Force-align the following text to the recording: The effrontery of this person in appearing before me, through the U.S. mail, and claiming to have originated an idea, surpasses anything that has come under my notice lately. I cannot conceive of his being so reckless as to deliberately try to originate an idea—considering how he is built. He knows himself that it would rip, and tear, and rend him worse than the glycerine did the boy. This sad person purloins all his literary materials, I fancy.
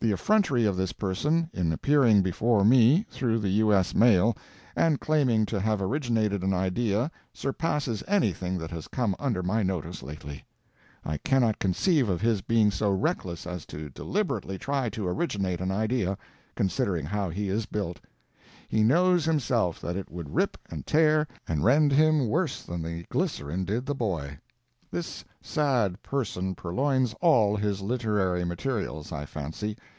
The 0.00 0.12
effrontery 0.12 0.64
of 0.64 0.76
this 0.76 0.92
person 0.92 1.50
in 1.52 1.72
appearing 1.72 2.22
before 2.22 2.64
me, 2.64 3.04
through 3.10 3.40
the 3.40 3.48
U.S. 3.66 3.96
mail, 3.96 4.36
and 4.76 5.00
claiming 5.00 5.44
to 5.46 5.58
have 5.58 5.82
originated 5.82 6.44
an 6.44 6.54
idea, 6.54 7.10
surpasses 7.34 8.04
anything 8.06 8.58
that 8.58 8.70
has 8.70 8.86
come 8.86 9.16
under 9.18 9.42
my 9.42 9.64
notice 9.64 10.00
lately. 10.00 10.44
I 11.04 11.16
cannot 11.16 11.58
conceive 11.58 12.08
of 12.08 12.20
his 12.20 12.42
being 12.42 12.70
so 12.70 12.92
reckless 12.92 13.44
as 13.44 13.66
to 13.66 13.90
deliberately 13.90 14.56
try 14.56 14.88
to 14.90 15.08
originate 15.08 15.60
an 15.60 15.72
idea—considering 15.72 17.06
how 17.06 17.28
he 17.30 17.48
is 17.48 17.66
built. 17.66 17.98
He 18.68 18.84
knows 18.84 19.24
himself 19.24 19.80
that 19.80 19.96
it 19.96 20.12
would 20.12 20.32
rip, 20.32 20.56
and 20.70 20.86
tear, 20.86 21.26
and 21.48 21.64
rend 21.64 21.90
him 21.90 22.28
worse 22.28 22.62
than 22.62 22.82
the 22.84 23.02
glycerine 23.08 23.64
did 23.64 23.84
the 23.84 23.96
boy. 23.96 24.38
This 24.92 25.22
sad 25.42 26.00
person 26.02 26.54
purloins 26.54 27.14
all 27.20 27.56
his 27.56 27.82
literary 27.82 28.44
materials, 28.44 29.10
I 29.12 29.26
fancy. 29.26 29.76